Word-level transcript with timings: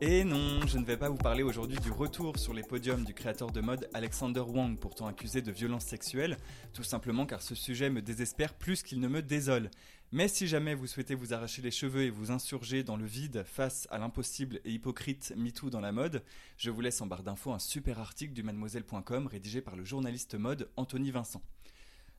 Et 0.00 0.22
non, 0.22 0.64
je 0.64 0.78
ne 0.78 0.84
vais 0.84 0.96
pas 0.96 1.08
vous 1.08 1.16
parler 1.16 1.42
aujourd'hui 1.42 1.76
du 1.80 1.90
retour 1.90 2.38
sur 2.38 2.54
les 2.54 2.62
podiums 2.62 3.04
du 3.04 3.14
créateur 3.14 3.50
de 3.50 3.60
mode 3.60 3.90
Alexander 3.92 4.42
Wang, 4.42 4.78
pourtant 4.78 5.08
accusé 5.08 5.42
de 5.42 5.50
violence 5.50 5.84
sexuelle, 5.84 6.36
tout 6.72 6.84
simplement 6.84 7.26
car 7.26 7.42
ce 7.42 7.56
sujet 7.56 7.90
me 7.90 8.00
désespère 8.00 8.54
plus 8.54 8.84
qu'il 8.84 9.00
ne 9.00 9.08
me 9.08 9.22
désole. 9.22 9.72
Mais 10.12 10.28
si 10.28 10.46
jamais 10.46 10.76
vous 10.76 10.86
souhaitez 10.86 11.16
vous 11.16 11.34
arracher 11.34 11.62
les 11.62 11.72
cheveux 11.72 12.02
et 12.02 12.10
vous 12.10 12.30
insurger 12.30 12.84
dans 12.84 12.96
le 12.96 13.06
vide 13.06 13.42
face 13.44 13.88
à 13.90 13.98
l'impossible 13.98 14.60
et 14.64 14.70
hypocrite 14.70 15.32
MeToo 15.36 15.68
dans 15.68 15.80
la 15.80 15.90
mode, 15.90 16.22
je 16.58 16.70
vous 16.70 16.80
laisse 16.80 17.00
en 17.00 17.06
barre 17.06 17.24
d'infos 17.24 17.52
un 17.52 17.58
super 17.58 17.98
article 17.98 18.34
du 18.34 18.44
mademoiselle.com 18.44 19.26
rédigé 19.26 19.62
par 19.62 19.74
le 19.74 19.84
journaliste 19.84 20.36
mode 20.36 20.70
Anthony 20.76 21.10
Vincent. 21.10 21.42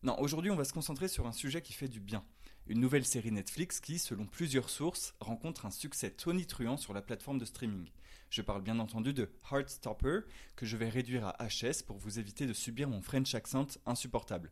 Non, 0.02 0.18
aujourd'hui 0.20 0.52
on 0.52 0.56
va 0.56 0.64
se 0.64 0.74
concentrer 0.74 1.08
sur 1.08 1.28
un 1.28 1.32
sujet 1.32 1.62
qui 1.62 1.74
fait 1.74 1.90
du 1.90 2.00
bien 2.00 2.24
une 2.70 2.80
nouvelle 2.80 3.06
série 3.06 3.32
Netflix 3.32 3.80
qui, 3.80 3.98
selon 3.98 4.28
plusieurs 4.28 4.70
sources, 4.70 5.16
rencontre 5.20 5.66
un 5.66 5.72
succès 5.72 6.12
tonitruant 6.12 6.78
sur 6.78 6.94
la 6.94 7.02
plateforme 7.02 7.40
de 7.40 7.46
streaming. 7.46 7.90
Je 8.30 8.44
parle 8.44 8.62
bien 8.62 8.78
entendu 8.78 9.12
de 9.12 9.28
Heartstopper, 9.52 10.20
que 10.56 10.68
je 10.68 10.78
vais 10.78 10.88
réduire 10.88 11.26
à 11.26 11.38
HS 11.44 11.84
pour 11.86 11.98
vous 11.98 12.20
éviter 12.20 12.46
de 12.46 12.54
subir 12.54 12.88
mon 12.88 13.02
French 13.02 13.34
accent 13.34 13.66
insupportable. 13.88 14.52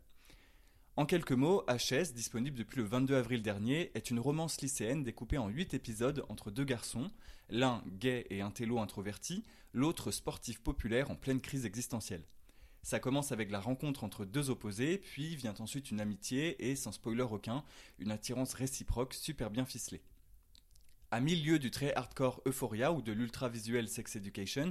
En 0.96 1.06
quelques 1.06 1.30
mots, 1.30 1.64
HS, 1.68 2.12
disponible 2.12 2.58
depuis 2.58 2.78
le 2.78 2.86
22 2.86 3.14
avril 3.14 3.40
dernier, 3.40 3.92
est 3.94 4.10
une 4.10 4.18
romance 4.18 4.60
lycéenne 4.60 5.04
découpée 5.04 5.38
en 5.38 5.46
8 5.46 5.74
épisodes 5.74 6.24
entre 6.28 6.50
deux 6.50 6.64
garçons, 6.64 7.12
l'un 7.50 7.84
gay 7.86 8.26
et 8.30 8.40
intello 8.40 8.80
introverti, 8.80 9.44
l'autre 9.72 10.10
sportif 10.10 10.60
populaire 10.60 11.12
en 11.12 11.14
pleine 11.14 11.40
crise 11.40 11.66
existentielle. 11.66 12.24
Ça 12.82 13.00
commence 13.00 13.32
avec 13.32 13.50
la 13.50 13.60
rencontre 13.60 14.04
entre 14.04 14.24
deux 14.24 14.50
opposés, 14.50 14.98
puis 14.98 15.36
vient 15.36 15.54
ensuite 15.58 15.90
une 15.90 16.00
amitié 16.00 16.70
et, 16.70 16.76
sans 16.76 16.92
spoiler 16.92 17.22
aucun, 17.22 17.64
une 17.98 18.10
attirance 18.10 18.54
réciproque 18.54 19.14
super 19.14 19.50
bien 19.50 19.64
ficelée. 19.64 20.02
À 21.10 21.20
milieu 21.20 21.58
du 21.58 21.70
très 21.70 21.94
hardcore 21.94 22.42
Euphoria 22.46 22.92
ou 22.92 23.02
de 23.02 23.12
l'ultra 23.12 23.48
visuel 23.48 23.88
Sex 23.88 24.16
Education, 24.16 24.70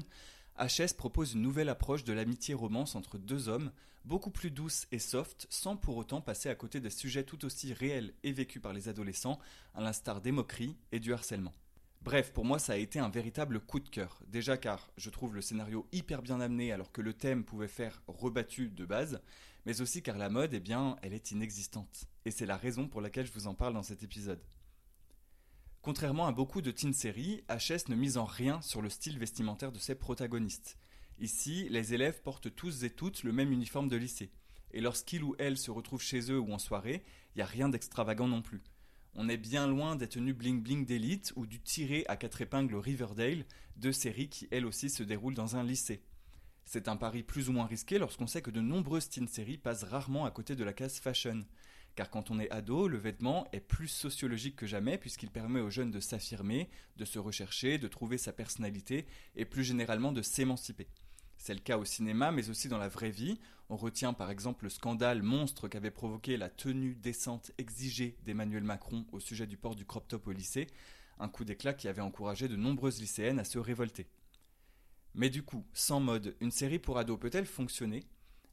HS 0.59 0.94
propose 0.95 1.33
une 1.33 1.41
nouvelle 1.41 1.69
approche 1.69 2.03
de 2.03 2.14
l'amitié 2.14 2.53
romance 2.53 2.95
entre 2.95 3.17
deux 3.17 3.49
hommes, 3.49 3.72
beaucoup 4.05 4.31
plus 4.31 4.52
douce 4.52 4.88
et 4.92 4.99
soft, 4.99 5.45
sans 5.49 5.77
pour 5.77 5.97
autant 5.97 6.21
passer 6.21 6.49
à 6.49 6.55
côté 6.55 6.80
des 6.80 6.89
sujets 6.89 7.23
tout 7.23 7.45
aussi 7.45 7.73
réels 7.73 8.14
et 8.23 8.31
vécus 8.31 8.61
par 8.61 8.73
les 8.73 8.89
adolescents, 8.89 9.39
à 9.75 9.81
l'instar 9.81 10.21
des 10.21 10.31
moqueries 10.31 10.75
et 10.92 10.99
du 10.99 11.14
harcèlement. 11.14 11.53
Bref, 12.01 12.31
pour 12.31 12.45
moi, 12.45 12.59
ça 12.59 12.73
a 12.73 12.77
été 12.77 12.99
un 12.99 13.09
véritable 13.09 13.59
coup 13.59 13.79
de 13.79 13.89
cœur. 13.89 14.21
Déjà 14.27 14.57
car 14.57 14.89
je 14.97 15.09
trouve 15.09 15.35
le 15.35 15.41
scénario 15.41 15.87
hyper 15.91 16.21
bien 16.21 16.39
amené 16.39 16.71
alors 16.71 16.91
que 16.91 17.01
le 17.01 17.13
thème 17.13 17.43
pouvait 17.43 17.67
faire 17.67 18.01
rebattu 18.07 18.69
de 18.69 18.85
base, 18.85 19.21
mais 19.65 19.81
aussi 19.81 20.01
car 20.01 20.17
la 20.17 20.29
mode, 20.29 20.53
eh 20.53 20.59
bien, 20.59 20.95
elle 21.01 21.13
est 21.13 21.31
inexistante. 21.31 22.05
Et 22.25 22.31
c'est 22.31 22.45
la 22.45 22.57
raison 22.57 22.87
pour 22.87 23.01
laquelle 23.01 23.25
je 23.25 23.33
vous 23.33 23.47
en 23.47 23.55
parle 23.55 23.73
dans 23.73 23.83
cet 23.83 24.03
épisode. 24.03 24.41
Contrairement 25.81 26.27
à 26.27 26.31
beaucoup 26.31 26.61
de 26.61 26.71
teen 26.71 26.93
séries, 26.93 27.43
HS 27.49 27.89
ne 27.89 27.95
mise 27.95 28.17
en 28.17 28.25
rien 28.25 28.61
sur 28.61 28.81
le 28.81 28.89
style 28.89 29.19
vestimentaire 29.19 29.71
de 29.71 29.79
ses 29.79 29.95
protagonistes. 29.95 30.77
Ici, 31.19 31.67
les 31.69 31.93
élèves 31.93 32.21
portent 32.21 32.53
tous 32.53 32.83
et 32.83 32.89
toutes 32.89 33.23
le 33.23 33.31
même 33.31 33.51
uniforme 33.51 33.87
de 33.87 33.95
lycée. 33.95 34.31
Et 34.71 34.81
lorsqu'ils 34.81 35.23
ou 35.23 35.35
elles 35.39 35.57
se 35.57 35.71
retrouvent 35.71 36.01
chez 36.01 36.31
eux 36.31 36.39
ou 36.39 36.51
en 36.51 36.59
soirée, 36.59 37.03
il 37.33 37.37
n'y 37.37 37.41
a 37.41 37.45
rien 37.45 37.69
d'extravagant 37.69 38.27
non 38.27 38.41
plus. 38.41 38.61
On 39.16 39.30
est 39.30 39.38
bien 39.38 39.67
loin 39.67 39.95
des 39.95 40.08
tenues 40.08 40.33
bling-bling 40.33 40.86
d'élite 40.86 41.33
ou 41.36 41.45
du 41.45 41.59
tiré 41.59 42.05
à 42.08 42.17
quatre 42.17 42.41
épingles 42.41 42.75
Riverdale, 42.75 43.45
deux 43.75 43.91
séries 43.91 44.30
qui 44.30 44.47
elles 44.52 44.66
aussi 44.66 44.89
se 44.89 45.03
déroulent 45.03 45.33
dans 45.33 45.55
un 45.55 45.64
lycée. 45.64 46.03
C'est 46.66 46.88
un 46.88 46.97
pari 46.97 47.23
plus 47.23 47.49
ou 47.49 47.53
moins 47.53 47.66
risqué 47.66 47.97
lorsqu'on 47.97 48.27
sait 48.27 48.41
que 48.41 48.52
de 48.52 48.61
nombreuses 48.61 49.09
teen 49.09 49.27
séries 49.27 49.58
passent 49.58 49.86
rarement 49.86 50.25
à 50.25 50.31
côté 50.31 50.55
de 50.55 50.64
la 50.64 50.73
case 50.73 50.99
fashion. 50.99 51.45
Car 51.95 52.11
quand 52.11 52.30
on 52.30 52.39
est 52.39 52.52
ado, 52.52 52.87
le 52.87 52.98
vêtement 52.98 53.48
est 53.54 53.59
plus 53.59 53.87
sociologique 53.87 54.55
que 54.55 54.67
jamais 54.67 54.98
puisqu'il 54.98 55.31
permet 55.31 55.61
aux 55.61 55.71
jeunes 55.71 55.92
de 55.92 55.99
s'affirmer, 55.99 56.70
de 56.98 57.05
se 57.05 57.17
rechercher, 57.17 57.77
de 57.77 57.87
trouver 57.87 58.17
sa 58.17 58.33
personnalité 58.33 59.08
et 59.36 59.45
plus 59.45 59.64
généralement 59.64 60.11
de 60.11 60.21
s'émanciper. 60.21 60.87
C'est 61.37 61.53
le 61.53 61.59
cas 61.59 61.77
au 61.77 61.86
cinéma, 61.86 62.31
mais 62.31 62.49
aussi 62.49 62.67
dans 62.67 62.77
la 62.77 62.87
vraie 62.87 63.11
vie. 63.11 63.39
On 63.70 63.75
retient 63.75 64.14
par 64.14 64.31
exemple 64.31 64.64
le 64.64 64.70
scandale 64.70 65.21
monstre 65.21 65.67
qu'avait 65.67 65.92
provoqué 65.92 66.37
la 66.37 66.49
tenue 66.49 66.95
décente 66.95 67.52
exigée 67.58 68.17
d'Emmanuel 68.25 68.64
Macron 68.64 69.05
au 69.11 69.20
sujet 69.20 69.45
du 69.45 69.58
port 69.58 69.75
du 69.75 69.86
crop 69.86 70.08
top 70.08 70.27
au 70.27 70.31
lycée, 70.31 70.67
un 71.20 71.27
coup 71.27 71.43
d'éclat 71.43 71.73
qui 71.73 71.87
avait 71.87 72.02
encouragé 72.02 72.48
de 72.48 72.55
nombreuses 72.55 73.02
lycéennes 73.02 73.39
à 73.39 73.43
se 73.43 73.59
révolter. 73.59 74.08
Mais 75.15 75.30
du 75.30 75.43
coup, 75.43 75.65
sans 75.73 75.99
mode, 75.99 76.36
une 76.39 76.52
série 76.52 76.80
pour 76.80 76.98
ados 76.98 77.20
peut-elle 77.20 77.45
fonctionner? 77.45 78.04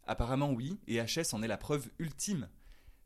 Apparemment 0.06 0.50
oui, 0.50 0.78
et 0.86 1.00
HS 1.00 1.32
en 1.32 1.42
est 1.42 1.48
la 1.48 1.56
preuve 1.56 1.90
ultime. 1.98 2.48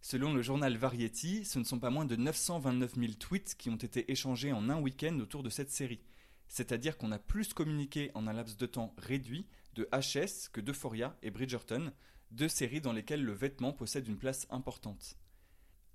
Selon 0.01 0.33
le 0.33 0.43
journal 0.43 0.77
Variety, 0.77 1.45
ce 1.45 1.59
ne 1.59 1.65
sont 1.65 1.81
pas 1.81 1.91
moins 1.91 2.05
de 2.05 2.17
929 2.17 2.95
000 2.95 3.13
tweets 3.15 3.57
qui 3.57 3.69
ont 3.69 3.77
été 3.77 4.11
échangés 4.11 4.53
en 4.53 4.71
un 4.71 4.81
week-end 4.81 5.19
autour 5.19 5.43
de 5.43 5.51
cette 5.51 5.71
série. 5.71 6.01
C'est-à-dire 6.47 6.97
qu'on 6.97 7.13
a 7.13 7.19
plus 7.19 7.53
communiqué 7.53 8.11
en 8.15 8.27
un 8.27 8.33
laps 8.33 8.57
de 8.57 8.67
temps 8.67 8.95
réduit 8.97 9.47
de 9.79 9.89
HS 9.93 10.49
que 10.53 10.61
d'Euphoria 10.61 11.17
et 11.23 11.31
Bridgerton, 11.31 11.93
deux 12.33 12.49
séries 12.49 12.81
dans 12.81 12.93
lesquelles 12.93 13.25
le 13.25 13.33
vêtement 13.33 13.73
possède 13.73 14.09
une 14.09 14.19
place 14.19 14.49
importante. 14.51 15.17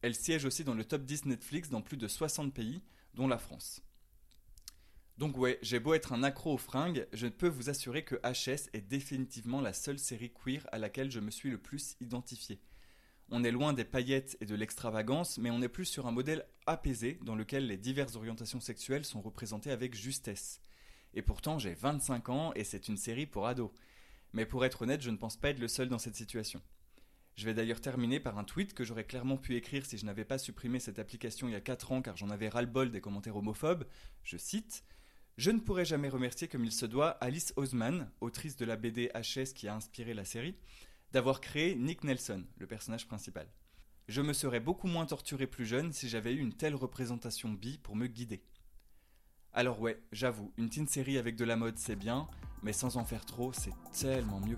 Elle 0.01 0.15
siège 0.15 0.45
aussi 0.45 0.63
dans 0.63 0.73
le 0.73 0.85
top 0.85 1.03
10 1.03 1.25
Netflix 1.25 1.69
dans 1.69 1.81
plus 1.81 1.97
de 1.97 2.07
60 2.07 2.53
pays, 2.53 2.81
dont 3.13 3.27
la 3.27 3.37
France. 3.37 3.81
Donc 5.17 5.37
ouais, 5.37 5.59
j'ai 5.61 5.79
beau 5.79 5.93
être 5.93 6.13
un 6.13 6.23
accro 6.23 6.53
aux 6.53 6.57
fringues, 6.57 7.07
je 7.11 7.27
peux 7.27 7.49
vous 7.49 7.69
assurer 7.69 8.03
que 8.03 8.15
HS 8.23 8.69
est 8.71 8.87
définitivement 8.87 9.61
la 9.61 9.73
seule 9.73 9.99
série 9.99 10.31
queer 10.31 10.65
à 10.71 10.79
laquelle 10.79 11.11
je 11.11 11.19
me 11.19 11.29
suis 11.29 11.51
le 11.51 11.57
plus 11.57 11.97
identifié. 11.99 12.61
On 13.29 13.43
est 13.43 13.51
loin 13.51 13.73
des 13.73 13.85
paillettes 13.85 14.37
et 14.39 14.45
de 14.45 14.55
l'extravagance, 14.55 15.37
mais 15.37 15.51
on 15.51 15.61
est 15.61 15.69
plus 15.69 15.85
sur 15.85 16.07
un 16.07 16.11
modèle 16.11 16.45
apaisé 16.65 17.19
dans 17.21 17.35
lequel 17.35 17.67
les 17.67 17.77
diverses 17.77 18.15
orientations 18.15 18.61
sexuelles 18.61 19.05
sont 19.05 19.21
représentées 19.21 19.71
avec 19.71 19.93
justesse. 19.93 20.61
Et 21.13 21.21
pourtant, 21.21 21.59
j'ai 21.59 21.73
25 21.73 22.29
ans 22.29 22.53
et 22.55 22.63
c'est 22.63 22.87
une 22.87 22.97
série 22.97 23.25
pour 23.25 23.47
ados. 23.47 23.71
Mais 24.33 24.45
pour 24.45 24.65
être 24.65 24.81
honnête, 24.81 25.01
je 25.01 25.11
ne 25.11 25.17
pense 25.17 25.37
pas 25.37 25.49
être 25.49 25.59
le 25.59 25.67
seul 25.67 25.89
dans 25.89 25.99
cette 25.99 26.15
situation. 26.15 26.61
Je 27.35 27.45
vais 27.45 27.53
d'ailleurs 27.53 27.81
terminer 27.81 28.19
par 28.19 28.37
un 28.37 28.43
tweet 28.43 28.73
que 28.73 28.83
j'aurais 28.83 29.05
clairement 29.05 29.37
pu 29.37 29.55
écrire 29.55 29.85
si 29.85 29.97
je 29.97 30.05
n'avais 30.05 30.25
pas 30.25 30.37
supprimé 30.37 30.79
cette 30.79 30.99
application 30.99 31.47
il 31.47 31.53
y 31.53 31.55
a 31.55 31.61
4 31.61 31.91
ans 31.91 32.01
car 32.01 32.15
j'en 32.15 32.29
avais 32.29 32.47
ras-le-bol 32.47 32.91
des 32.91 33.01
commentaires 33.01 33.35
homophobes. 33.35 33.85
Je 34.23 34.37
cite 34.37 34.83
Je 35.37 35.49
ne 35.49 35.59
pourrais 35.59 35.85
jamais 35.85 36.09
remercier 36.09 36.47
comme 36.47 36.65
il 36.65 36.71
se 36.71 36.85
doit 36.85 37.09
Alice 37.21 37.53
Osman, 37.55 38.11
autrice 38.21 38.55
de 38.55 38.65
la 38.65 38.75
BD 38.75 39.09
HS 39.15 39.53
qui 39.55 39.67
a 39.67 39.75
inspiré 39.75 40.13
la 40.13 40.25
série, 40.25 40.55
d'avoir 41.11 41.41
créé 41.41 41.75
Nick 41.75 42.03
Nelson, 42.03 42.43
le 42.57 42.67
personnage 42.67 43.07
principal. 43.07 43.47
Je 44.07 44.21
me 44.21 44.33
serais 44.33 44.59
beaucoup 44.59 44.87
moins 44.87 45.05
torturé 45.05 45.47
plus 45.47 45.65
jeune 45.65 45.93
si 45.93 46.09
j'avais 46.09 46.33
eu 46.33 46.39
une 46.39 46.53
telle 46.53 46.75
représentation 46.75 47.49
bi 47.49 47.77
pour 47.77 47.95
me 47.95 48.07
guider. 48.07 48.43
Alors 49.55 49.79
ouais, 49.79 49.99
j'avoue, 50.11 50.51
une 50.57 50.69
teen 50.69 50.87
série 50.87 51.19
avec 51.19 51.35
de 51.35 51.45
la 51.45 51.55
mode 51.55 51.77
c'est 51.77 51.95
bien, 51.95 52.27
mais 52.63 52.73
sans 52.73 52.97
en 52.97 53.05
faire 53.05 53.23
trop, 53.23 53.53
c'est 53.53 53.73
tellement 53.91 54.39
mieux. 54.39 54.57